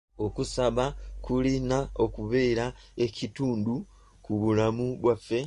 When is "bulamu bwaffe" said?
4.41-5.39